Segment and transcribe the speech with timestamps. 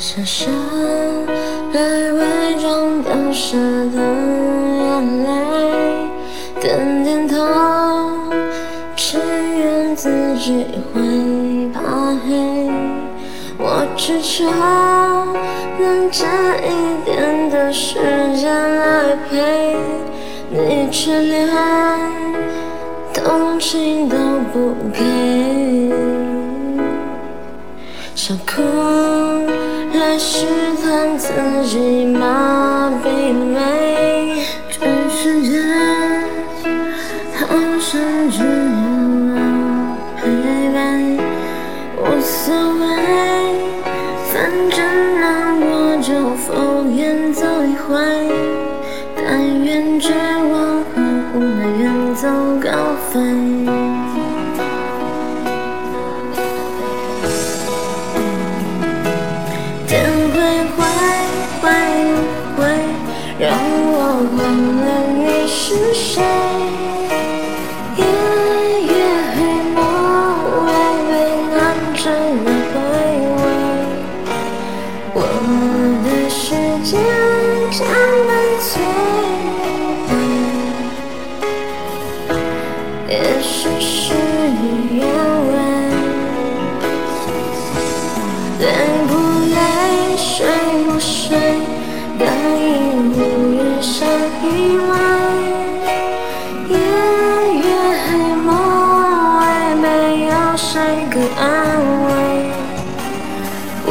[0.00, 0.46] 像是
[1.70, 1.78] 被
[2.12, 4.00] 伪装掉下的
[4.80, 5.28] 眼泪，
[6.58, 7.36] 点点头，
[8.96, 9.18] 只
[9.58, 10.08] 愿自
[10.38, 10.64] 己
[10.94, 12.70] 会怕黑。
[13.58, 14.46] 我只求
[15.78, 16.24] 能借
[16.64, 16.68] 一
[17.04, 17.98] 点的时
[18.36, 19.76] 间来陪
[20.48, 21.46] 你，却连
[23.12, 24.16] 同情都
[24.50, 24.98] 不给，
[31.18, 31.32] 自
[31.64, 34.44] 己麻痹没？
[34.70, 35.60] 全世界
[37.36, 37.46] 好
[37.78, 38.46] 像只有
[39.28, 39.36] 我
[40.16, 40.20] 陪
[40.72, 40.78] 伴，
[41.98, 42.82] 无所谓，
[44.32, 44.32] 反
[44.70, 44.78] 正
[45.20, 46.48] 难过就敷
[46.88, 47.88] 衍走一回，
[49.16, 50.52] 但愿绝望
[50.84, 50.96] 和
[51.34, 52.28] 无奈远走
[52.62, 52.68] 高
[53.10, 53.79] 飞。
[83.10, 85.04] 也许事与愿
[85.48, 85.52] 违，
[88.60, 88.64] 累
[89.08, 89.12] 不
[89.50, 90.46] 累，睡
[90.84, 91.36] 不睡，
[92.20, 92.70] 答应。
[93.82, 94.06] 像
[94.44, 94.46] 意
[94.88, 94.92] 外，
[96.68, 96.72] 夜
[97.56, 97.66] 越
[98.06, 98.08] 黑
[98.44, 98.48] 梦
[99.40, 99.40] 外，
[99.74, 99.86] 没
[100.26, 100.70] 有谁
[101.10, 101.42] 可安
[102.04, 102.08] 慰。
[103.86, 103.88] 我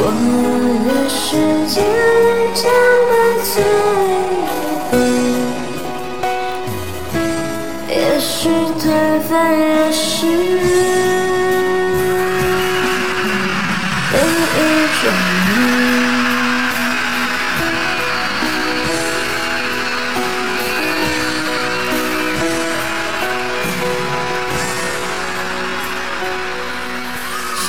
[0.88, 1.20] 的世
[1.68, 1.76] 界
[2.54, 2.72] 将
[3.10, 3.12] 被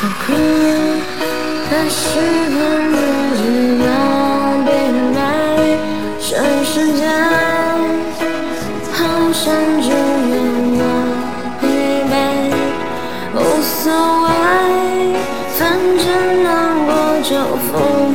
[0.03, 0.35] 我哭了，
[1.69, 2.01] 还是
[2.49, 2.59] 恨
[2.91, 2.97] 自
[3.37, 3.45] 己
[3.85, 3.87] 要
[4.65, 5.19] 被人埋，
[6.19, 6.25] 全
[6.65, 7.05] 世界
[8.93, 8.99] 好
[9.31, 9.45] 像
[9.83, 9.95] 只有
[10.81, 10.83] 我
[11.61, 11.63] 疲
[12.09, 12.13] 惫，
[13.35, 13.85] 无所
[14.25, 14.29] 谓，
[15.59, 15.61] 反
[15.99, 16.03] 正
[16.45, 16.49] 难
[16.87, 16.89] 过
[17.23, 17.31] 就
[17.69, 18.10] 疯。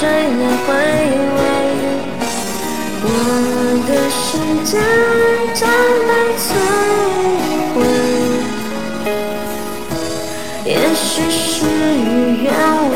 [0.00, 0.14] 谁来
[0.64, 0.68] 回
[1.34, 1.40] 味，
[3.02, 3.06] 我
[3.88, 4.22] 的世
[4.62, 4.72] 界
[5.54, 5.60] 将
[6.06, 6.46] 被摧
[7.74, 7.76] 毁，
[10.64, 12.06] 也许事与
[12.44, 12.46] 愿
[12.92, 12.94] 违，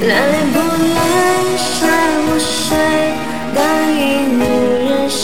[0.00, 0.10] 累
[0.52, 0.98] 不累，
[1.56, 1.70] 睡
[2.26, 2.74] 不睡，
[3.54, 3.96] 答应
[4.40, 4.42] 无
[4.82, 5.22] 人相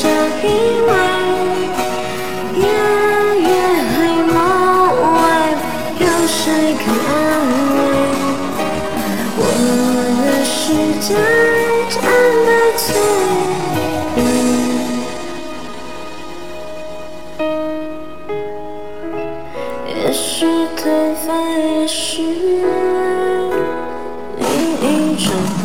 [19.96, 20.44] 也许
[20.76, 21.32] 颓废，
[21.80, 22.22] 也是
[24.82, 25.63] 另一种。